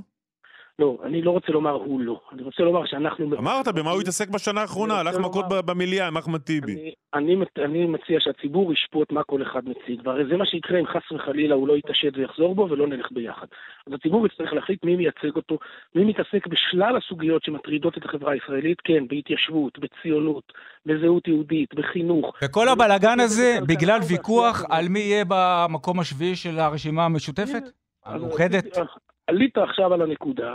לא, 0.78 0.98
אני 1.04 1.22
לא 1.22 1.30
רוצה 1.30 1.52
לומר 1.52 1.70
הוא 1.70 2.00
לא. 2.00 2.20
אני 2.32 2.42
רוצה 2.42 2.62
לומר 2.62 2.86
שאנחנו... 2.86 3.24
אמרת, 3.38 3.68
במה 3.68 3.90
הוא 3.90 4.00
התעסק 4.00 4.28
בשנה 4.28 4.60
האחרונה? 4.60 4.94
הלך 4.94 5.16
מכות 5.18 5.44
במליאה 5.48 6.06
עם 6.06 6.16
אחמד 6.16 6.40
טיבי. 6.40 6.72
אני, 6.72 7.34
אני, 7.34 7.64
אני 7.64 7.86
מציע 7.86 8.18
שהציבור 8.20 8.72
ישפוט 8.72 9.12
מה 9.12 9.24
כל 9.24 9.42
אחד 9.42 9.62
מציג, 9.68 10.00
והרי 10.04 10.24
זה 10.30 10.36
מה 10.36 10.46
שיקרה 10.46 10.80
אם 10.80 10.86
חס 10.86 11.12
וחלילה 11.12 11.54
הוא 11.54 11.68
לא 11.68 11.76
יתעשת 11.76 12.12
ויחזור 12.14 12.54
בו 12.54 12.66
ולא 12.70 12.86
נלך 12.86 13.06
ביחד. 13.12 13.46
אז 13.86 13.92
הציבור 13.92 14.26
יצטרך 14.26 14.52
להחליט 14.52 14.84
מי 14.84 14.96
מייצג 14.96 15.36
אותו, 15.36 15.58
מי 15.94 16.04
מתעסק 16.04 16.46
בשלל 16.46 16.96
הסוגיות 16.96 17.44
שמטרידות 17.44 17.98
את 17.98 18.04
החברה 18.04 18.32
הישראלית, 18.32 18.80
כן, 18.84 19.08
בהתיישבות, 19.08 19.78
בציונות, 19.78 20.52
בזהות 20.86 21.28
יהודית, 21.28 21.74
בחינוך. 21.74 22.34
וכל 22.44 22.68
הבלגן 22.68 23.20
הזה 23.20 23.58
בגלל 23.68 24.00
ויכוח 24.08 24.64
על 24.70 24.88
מי 24.88 25.00
יהיה 25.00 25.24
במקום 25.28 26.00
השביעי 26.00 26.36
של 26.36 26.58
הרשימה 26.58 27.04
המשותפת? 27.04 27.62
המאוחדת? 28.04 28.78
עלית 29.26 29.58
עכשיו 29.58 29.94
על 29.94 30.02
הנקודה, 30.02 30.54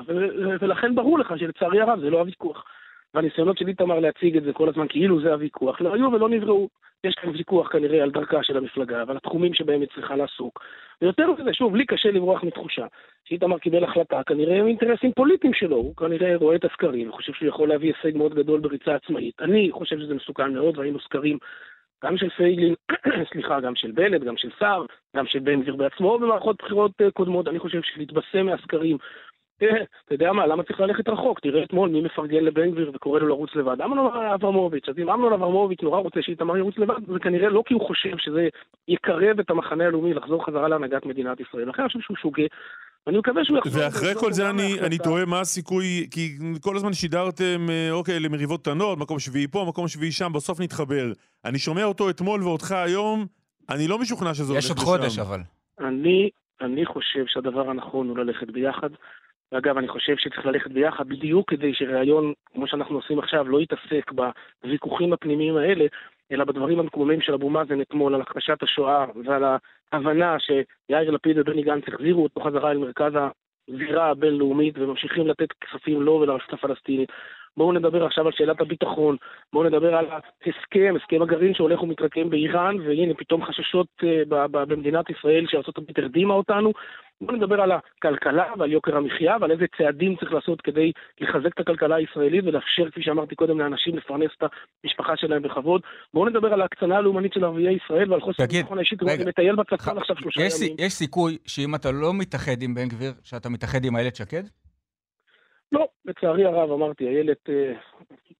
ולכן 0.62 0.96
ברור 0.96 1.20
לך 1.20 1.34
שלצערי 1.38 1.82
הרב 1.82 2.00
זה 2.00 2.10
לא 2.10 2.20
הוויכוח. 2.20 2.66
והניסיונות 3.14 3.58
של 3.58 3.68
איתמר 3.68 4.00
להציג 4.00 4.38
את 4.38 4.44
זה 4.44 4.54
כל 4.54 4.70
הזמן 4.70 4.86
כאילו 4.90 5.22
זה 5.22 5.34
הוויכוח, 5.34 5.82
לא 5.82 5.94
היו 5.94 6.12
ולא 6.12 6.30
נבראו. 6.30 6.70
יש 7.04 7.16
כאן 7.16 7.30
ויכוח 7.30 7.72
כנראה 7.72 8.04
על 8.04 8.12
דרכה 8.12 8.44
של 8.44 8.58
המפלגה 8.58 9.04
ועל 9.08 9.18
התחומים 9.18 9.54
שבהם 9.54 9.82
היא 9.82 9.90
צריכה 9.96 10.16
לעסוק. 10.16 10.64
ויותר 11.02 11.32
מזה, 11.32 11.54
שוב, 11.54 11.76
לי 11.76 11.86
קשה 11.86 12.12
לברוח 12.12 12.44
מתחושה 12.44 12.86
שאיתמר 13.26 13.60
קיבל 13.60 13.84
החלטה, 13.84 14.22
כנראה 14.24 14.60
עם 14.60 14.68
אינטרסים 14.68 15.12
פוליטיים 15.14 15.54
שלו, 15.54 15.76
הוא 15.76 15.96
כנראה 15.96 16.36
רואה 16.36 16.56
את 16.56 16.66
הסקרים 16.66 17.10
וחושב 17.10 17.34
שהוא 17.34 17.48
יכול 17.48 17.70
להביא 17.70 17.94
הישג 17.94 18.18
מאוד 18.18 18.34
גדול 18.34 18.60
בריצה 18.60 18.96
עצמאית. 18.96 19.42
אני 19.42 19.70
חושב 19.72 20.00
שזה 20.00 20.14
מסוכן 20.14 20.54
מאוד, 20.54 20.78
ראינו 20.78 21.00
סקרים 21.00 21.38
גם 22.04 22.18
של 22.18 22.30
פייגלין, 22.30 22.74
סליחה, 23.32 23.60
גם 23.60 23.76
של 23.76 23.92
בנט, 23.92 24.22
גם 24.22 24.38
של 24.38 24.50
סער, 24.60 24.86
גם 25.16 25.26
של 25.26 25.40
בן 25.40 25.62
גביר 25.62 25.76
בעצמו 25.76 26.20
במערכות 26.20 26.58
בחירות 26.58 26.92
אה, 27.02 27.12
קודמות. 27.12 27.48
אני 27.48 27.60
חושב 27.60 27.82
שלהתבשם 27.82 28.46
מהסקרים, 28.46 28.98
אה, 29.62 29.84
אתה 30.06 30.14
יודע 30.14 30.32
מה, 30.34 30.48
למה 30.48 30.64
צריך 30.64 30.80
ללכת 30.80 31.10
רחוק? 31.10 31.40
תראה 31.40 31.64
אתמול 31.64 31.90
מי 31.90 32.02
מפרגן 32.02 32.44
לבן 32.44 32.72
גביר 32.72 32.92
וקורא 32.94 33.20
לו 33.20 33.28
לרוץ 33.28 33.56
לבד. 33.56 33.82
אמנון 33.82 34.24
אברמוביץ'. 34.34 34.90
אז 34.90 35.00
אם 35.00 35.10
אמנון 35.10 35.34
אברמוביץ' 35.34 35.82
נורא 35.82 36.00
רוצה 36.00 36.22
שאיתמר 36.22 36.58
ירוץ 36.58 36.78
לבד, 36.78 36.96
זה 37.08 37.20
כנראה 37.20 37.50
לא 37.50 37.64
כי 37.66 37.74
הוא 37.74 37.88
חושב 37.88 38.18
שזה 38.18 38.50
יקרב 38.88 39.40
את 39.40 39.50
המחנה 39.50 39.86
הלאומי 39.86 40.14
לחזור 40.14 40.46
חזרה 40.46 40.68
להנהגת 40.68 41.06
מדינת 41.06 41.40
ישראל. 41.40 41.70
לכן 41.70 41.82
אני 41.82 41.90
חושב 41.90 42.00
שהוא 42.00 42.18
שוגה. 42.18 42.44
אני 43.10 43.18
מקווה 43.18 43.46
שהוא 43.46 43.58
יחזור. 43.58 43.84
ואחרי 43.84 44.16
כל 44.16 44.32
זה 44.32 44.50
אני, 44.50 44.80
אני 44.80 44.98
תוהה 44.98 45.26
מה 45.26 45.40
הסיכוי, 45.40 46.08
כי 46.12 46.38
כל 46.62 46.76
הזמן 46.76 46.94
שידרתם, 46.94 47.70
אה, 47.70 47.92
אוקיי, 47.92 48.20
למריבות 48.20 48.62
קטנות, 48.62 48.98
מקום 48.98 49.20
שביעי 49.20 49.48
פה, 49.48 49.66
מקום 49.68 49.88
שביעי 49.88 50.12
שם, 50.12 50.32
בסוף 50.34 50.60
נתחבר. 50.60 51.12
אני 51.46 51.60
שומע 51.60 51.84
אותו 51.84 52.10
אתמול 52.10 52.44
ואותך 52.44 52.72
היום, 52.72 53.26
אני 53.70 53.88
לא 53.88 54.00
משוכנע 54.00 54.34
שזה 54.34 54.52
הולך 54.54 54.64
לשם. 54.64 54.74
יש 54.74 54.80
עוד 54.80 54.88
חודש 54.88 55.20
אבל. 55.20 55.40
אני, 55.80 56.30
אני 56.62 56.86
חושב 56.86 57.24
שהדבר 57.28 57.70
הנכון 57.70 58.10
הוא 58.10 58.18
ללכת 58.18 58.48
ביחד. 58.52 58.90
ואגב, 59.52 59.78
אני 59.78 59.88
חושב 59.88 60.14
שצריך 60.18 60.46
ללכת 60.46 60.72
ביחד 60.72 61.10
בדיוק 61.10 61.50
כדי 61.50 61.74
שראיון, 61.74 62.34
כמו 62.54 62.68
שאנחנו 62.68 62.96
עושים 62.96 63.20
עכשיו, 63.20 63.50
לא 63.50 63.62
יתעסק 63.62 64.12
בוויכוחים 64.64 65.14
הפנימיים 65.14 65.58
האלה, 65.58 65.86
אלא 66.32 66.44
בדברים 66.46 66.80
המקוממים 66.80 67.22
של 67.22 67.34
אבו 67.34 67.50
מאזן 67.50 67.82
אתמול 67.82 68.16
על 68.16 68.22
הכחשת 68.22 68.64
השואה 68.64 69.06
ועל 69.26 69.44
ההבנה 69.92 70.38
שיאיר 70.40 71.12
לפיד 71.12 71.38
ובני 71.40 71.64
גנץ 71.64 71.84
החזירו 71.88 72.24
אותו 72.24 72.42
חזרה 72.42 72.72
אל 72.72 72.78
מרכז 72.78 73.12
הזירה 73.68 74.10
הבינלאומית 74.10 74.78
וממשיכים 74.78 75.28
לתת 75.28 75.48
כספים 75.52 76.02
לו 76.02 76.14
ולרשות 76.14 76.54
הפלסטינית. 76.54 77.10
בואו 77.58 77.74
נדבר 77.74 78.06
עכשיו 78.06 78.26
על 78.26 78.32
שאלת 78.32 78.62
הביטחון, 78.62 79.18
בואו 79.54 79.64
נדבר 79.64 79.96
על 79.96 80.06
ההסכם, 80.06 80.96
הסכם 81.02 81.22
הגרעין 81.22 81.54
שהולך 81.54 81.84
ומתרקם 81.84 82.30
באיראן, 82.30 82.76
והנה 82.80 83.14
פתאום 83.14 83.46
חששות 83.46 83.88
uh, 84.02 84.08
במדינת 84.52 85.10
ישראל 85.10 85.46
שארה"ב 85.48 85.84
הרדימה 85.98 86.34
אותנו. 86.34 86.72
בואו 87.22 87.36
נדבר 87.36 87.62
על 87.62 87.72
הכלכלה 87.72 88.46
ועל 88.58 88.72
יוקר 88.72 88.98
המחיה 88.98 89.38
ועל 89.42 89.52
איזה 89.52 89.66
צעדים 89.78 90.16
צריך 90.16 90.34
לעשות 90.34 90.62
כדי 90.62 90.92
לחזק 91.22 91.48
את 91.54 91.60
הכלכלה 91.60 91.96
הישראלית 91.96 92.46
ולאפשר, 92.46 92.90
כפי 92.90 93.02
שאמרתי 93.04 93.36
קודם, 93.36 93.60
לאנשים 93.60 93.98
לפרנס 93.98 94.32
את 94.38 94.44
המשפחה 94.84 95.18
שלהם 95.18 95.42
בכבוד. 95.42 95.82
בואו 96.14 96.30
נדבר 96.30 96.54
על 96.54 96.62
ההקצנה 96.62 96.98
הלאומנית 96.98 97.34
של 97.34 97.44
ערביי 97.44 97.78
ישראל 97.84 98.12
ועל 98.12 98.22
חוסר 98.22 98.44
הביטחון 98.44 98.78
האישי. 98.78 98.96
אני 99.02 99.26
מטייל 99.26 99.56
בצפון 99.56 99.98
עכשיו 99.98 100.16
שלושה 100.20 100.42
ימים. 100.42 100.76
יש 100.80 100.94
סיכוי 100.94 101.38
שאם 101.48 101.76
אתה 101.76 101.92
לא 101.92 102.14
מתאחד 102.14 102.62
עם 102.62 102.76
בן 102.76 102.88
גביר, 102.88 103.12
שאתה 103.24 103.50
מתאחד 103.50 103.86
עם 103.86 103.96
איילת 103.96 104.16
שקד? 104.16 104.44
לא, 105.72 105.88
לצערי 106.06 106.46
הרב, 106.46 106.72
אמרתי, 106.72 107.08
איילת, 107.08 107.50
אה, 107.50 107.74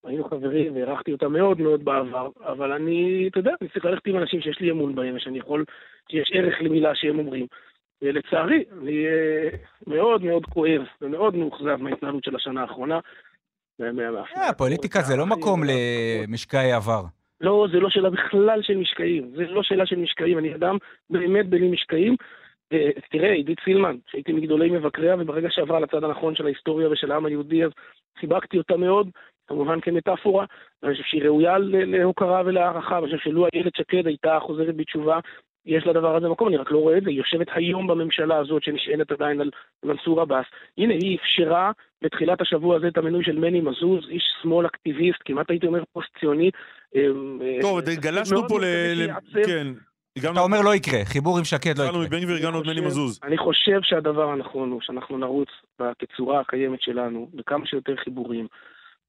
היינו 0.04 0.24
חברים 0.24 0.76
והערכתי 0.76 1.12
אותה 1.12 1.28
מאוד 1.28 1.60
מאוד 1.60 1.84
בעבר, 1.84 2.28
אבל 2.46 2.72
אני, 2.72 3.28
אתה 3.30 3.38
יודע, 3.38 3.52
אני 3.60 3.68
צריך 3.68 3.84
ללכת 3.84 4.06
עם 4.06 4.16
אנשים 4.16 4.40
שיש 4.40 4.60
לי 4.60 4.70
אמון 4.70 4.94
בהם, 4.94 5.16
ושאני 5.16 5.38
יכול, 5.38 5.64
שיש 6.10 6.30
ערך 6.34 6.54
למילה 6.60 6.94
שהם 6.94 7.18
אומרים. 7.18 7.46
ולצערי, 8.02 8.64
אני 8.82 9.06
אה, 9.06 9.48
מאוד 9.86 10.24
מאוד 10.24 10.46
כואב 10.46 10.82
ומאוד 11.02 11.36
מאוכזב 11.36 11.76
מההתנהלות 11.76 12.24
של 12.24 12.36
השנה 12.36 12.62
האחרונה. 12.62 13.00
אה, 13.80 14.52
פוליטיקה 14.58 15.00
זה 15.00 15.16
לא 15.16 15.26
מקום 15.26 15.60
למשקעי 15.64 16.72
עבר. 16.72 17.02
לא, 17.40 17.66
זה 17.72 17.80
לא 17.80 17.90
שאלה 17.90 18.10
בכלל 18.10 18.62
של 18.62 18.76
משקעים. 18.76 19.30
זה 19.36 19.42
לא 19.42 19.62
שאלה 19.62 19.86
של 19.86 19.96
משקעים. 19.96 20.38
אני 20.38 20.54
אדם 20.54 20.76
באמת 21.10 21.48
בלי 21.48 21.70
משקעים. 21.70 22.16
תראה, 23.10 23.32
עידית 23.32 23.58
סילמן, 23.64 23.96
שהייתי 24.10 24.32
מגדולי 24.32 24.70
מבקריה, 24.70 25.16
וברגע 25.18 25.48
שעברה 25.50 25.80
לצד 25.80 26.04
הנכון 26.04 26.34
של 26.34 26.46
ההיסטוריה 26.46 26.88
ושל 26.90 27.12
העם 27.12 27.26
היהודי, 27.26 27.64
אז 27.64 27.70
חיבקתי 28.20 28.58
אותה 28.58 28.76
מאוד, 28.76 29.08
כמובן 29.46 29.80
כמטאפורה, 29.80 30.44
ואני 30.82 30.94
חושב 30.94 31.04
שהיא 31.06 31.22
ראויה 31.22 31.58
להוקרה 31.58 32.42
ולהערכה, 32.46 32.94
ואני 32.94 33.06
חושב 33.06 33.18
שלו 33.18 33.46
איילת 33.54 33.76
שקד 33.76 34.06
הייתה 34.06 34.38
חוזרת 34.40 34.76
בתשובה, 34.76 35.18
יש 35.66 35.86
לדבר 35.86 36.16
הזה 36.16 36.28
מקום, 36.28 36.48
אני 36.48 36.56
רק 36.56 36.70
לא 36.70 36.78
רואה 36.78 36.98
את 36.98 37.02
זה, 37.02 37.10
היא 37.10 37.18
יושבת 37.18 37.46
היום 37.54 37.86
בממשלה 37.86 38.36
הזאת 38.36 38.62
שנשענת 38.62 39.12
עדיין 39.12 39.40
על 39.40 39.50
מנסור 39.84 40.20
עבאס. 40.20 40.46
הנה, 40.78 40.94
היא 40.94 41.18
אפשרה 41.18 41.72
בתחילת 42.02 42.40
השבוע 42.40 42.76
הזה 42.76 42.88
את 42.88 42.98
המינוי 42.98 43.24
של 43.24 43.38
מני 43.38 43.60
מזוז, 43.60 44.08
איש 44.08 44.22
שמאל 44.42 44.66
אקטיביסט, 44.66 45.18
כמעט 45.24 45.50
הייתי 45.50 45.66
אומר 45.66 45.82
פוסט-ציוני. 45.92 46.50
טוב, 47.60 47.80
גלשנו 47.80 48.48
פה 48.48 48.58
ל... 48.60 48.64
כן. 49.46 49.66
אתה 50.18 50.40
אומר 50.40 50.60
לא 50.62 50.74
יקרה, 50.74 51.04
חיבור 51.04 51.38
עם 51.38 51.44
שקד 51.44 51.66
לא 51.66 51.72
יקרה. 51.72 51.84
התחלנו 51.84 52.04
מבן 52.04 52.20
גביר, 52.20 52.36
הגענו 52.36 52.56
עוד 52.56 52.66
מני 52.66 52.80
מזוז. 52.80 53.20
אני 53.24 53.38
חושב 53.38 53.80
שהדבר 53.82 54.30
הנכון 54.30 54.70
הוא 54.70 54.80
שאנחנו 54.80 55.18
נרוץ 55.18 55.48
בתצורה 55.80 56.40
הקיימת 56.40 56.82
שלנו, 56.82 57.28
בכמה 57.34 57.66
שיותר 57.66 57.96
חיבורים. 57.96 58.46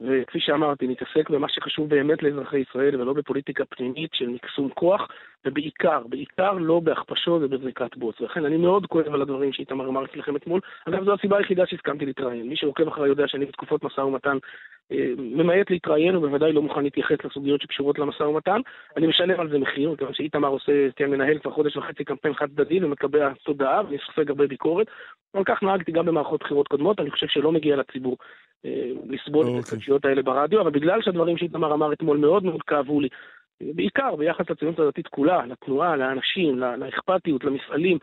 וכפי 0.01 0.39
שאמרתי, 0.39 0.87
נתעסק 0.87 1.29
במה 1.29 1.47
שחשוב 1.49 1.89
באמת 1.89 2.23
לאזרחי 2.23 2.59
ישראל 2.59 3.01
ולא 3.01 3.13
בפוליטיקה 3.13 3.63
פנימית 3.65 4.09
של 4.13 4.27
מקסום 4.27 4.69
כוח, 4.69 5.07
ובעיקר, 5.45 6.01
בעיקר 6.09 6.51
לא 6.53 6.79
בהכפשות 6.79 7.41
ובזריקת 7.45 7.97
בוץ. 7.97 8.21
ולכן 8.21 8.45
אני 8.45 8.57
מאוד 8.57 8.85
כואב 8.85 9.13
על 9.13 9.21
הדברים 9.21 9.53
שאיתמר 9.53 9.87
אמר 9.87 10.05
אצלכם 10.05 10.35
אתמול. 10.35 10.59
אגב, 10.89 11.03
זו 11.03 11.13
הסיבה 11.13 11.37
היחידה 11.37 11.65
שהסכמתי 11.65 12.05
להתראיין. 12.05 12.49
מי 12.49 12.55
שעוקב 12.55 12.87
אחריי 12.87 13.09
יודע 13.09 13.27
שאני 13.27 13.45
בתקופות 13.45 13.83
משא 13.83 14.01
ומתן 14.01 14.37
אה, 14.91 15.13
ממעט 15.17 15.69
להתראיין, 15.69 16.15
ובוודאי 16.15 16.53
לא 16.53 16.61
מוכן 16.61 16.83
להתייחס 16.83 17.17
לסוגיות 17.25 17.61
שקשורות 17.61 17.99
למשא 17.99 18.23
ומתן. 18.23 18.61
אני 18.97 19.07
משלם 19.07 19.39
על 19.39 19.49
זה 19.49 19.59
מחיר, 19.59 19.95
כיוון 19.97 20.13
שאיתמר 20.13 20.47
עושה, 20.47 20.87
כן, 20.95 21.09
מנהל 21.09 21.39
כבר 21.39 21.51
חודש 21.51 21.77
וחצי 21.77 22.03
קמפיין 22.03 22.33
חד 22.33 22.47
צדדי 22.49 22.83
ומקבע 22.83 23.33
תודעה, 23.43 23.81
ואני 23.85 23.97
סופג 24.05 24.29
הרבה 24.29 24.47
ביקורת. 24.47 24.87
אבל 25.35 25.43
כך 25.43 25.63
נהגתי 25.63 25.91
גם 25.91 26.05
במערכות 26.05 26.39
בחירות 26.39 26.67
קודמות, 26.67 26.99
אני 26.99 27.11
חושב 27.11 27.27
שלא 27.27 27.51
מגיע 27.51 27.75
לציבור 27.75 28.17
אה, 28.65 28.91
לסבול 29.09 29.45
את 29.45 29.49
אוקיי. 29.49 29.61
הקדשיות 29.67 30.05
האלה 30.05 30.21
ברדיו, 30.21 30.61
אבל 30.61 30.71
בגלל 30.71 31.01
שהדברים 31.01 31.37
שאיתמר 31.37 31.73
אמר 31.73 31.93
אתמול 31.93 32.17
מאוד 32.17 32.43
מאוד 32.43 32.63
כאבו 32.63 32.99
לי, 32.99 33.07
בעיקר 33.75 34.15
ביחס 34.15 34.49
לציונות 34.49 34.79
הדתית 34.79 35.07
כולה, 35.07 35.45
לתנועה, 35.45 35.95
לאנשים, 35.95 36.59
לאכפתיות, 36.59 37.43
למפעלים, 37.43 37.97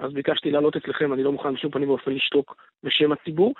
אז 0.00 0.12
ביקשתי 0.12 0.50
לעלות 0.50 0.76
אצלכם, 0.76 1.12
אני 1.12 1.22
לא 1.22 1.32
מוכן 1.32 1.54
בשום 1.54 1.70
פנים 1.70 1.90
ואופן 1.90 2.12
לשתוק 2.12 2.56
בשם 2.84 3.12
הציבור. 3.12 3.54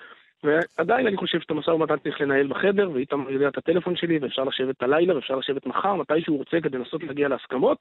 ועדיין 0.44 1.06
אני 1.06 1.16
חושב 1.16 1.40
שאת 1.40 1.50
המשא 1.50 1.70
ומתן 1.70 1.98
צריך 1.98 2.20
לנהל 2.20 2.46
בחדר, 2.46 2.90
ואיתמר 2.90 3.30
יודע 3.30 3.48
את 3.48 3.58
הטלפון 3.58 3.96
שלי, 3.96 4.18
ואפשר 4.18 4.44
לשבת 4.44 4.82
הלילה, 4.82 5.14
ואפשר 5.14 5.36
לשבת 5.36 5.66
מחר, 5.66 5.94
מתי 5.94 6.20
שהוא 6.20 6.38
רוצה, 6.38 6.60
כדי 6.62 6.78
לנסות 6.78 7.02
להגיע 7.02 7.28
להסכמות. 7.28 7.78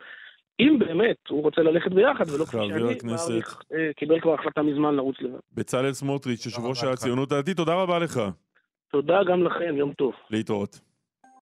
אם 0.60 0.80
באמת 0.80 1.16
הוא 1.30 1.44
רוצה 1.44 1.62
ללכת 1.62 1.92
ביחד, 1.92 2.26
ולא 2.30 2.46
כפי 2.46 2.58
שאני. 2.68 2.96
מעריך, 3.04 3.62
אה, 3.74 3.94
קיבל 3.96 4.20
כבר 4.20 4.34
החלטה 4.34 4.62
מזמן 4.62 4.96
לרוץ 4.96 5.16
לבד. 5.22 5.40
בצלאל 5.54 5.94
סמוטריץ', 5.94 6.46
יושב 6.46 6.62
ראש 6.66 6.84
הציונות 6.84 7.32
הדתית, 7.32 7.58
תודה 7.58 7.74
רבה 7.74 8.00
לך. 8.00 8.20
תודה 8.92 9.24
גם 9.24 9.44
לכם, 9.44 9.76
יום 9.78 9.94
טוב. 9.94 10.14
להתראות. 10.30 10.87